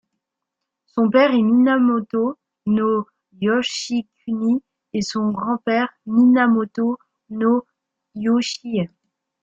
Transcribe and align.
Son 0.87 1.11
père 1.11 1.31
est 1.31 1.43
Minamoto 1.43 2.35
no 2.65 3.05
Yoshikuni 3.39 4.63
et 4.93 5.01
son 5.03 5.29
grand-père 5.29 5.89
Minamoto 6.07 6.97
no 7.29 7.67
Yoshiie. 8.15 8.89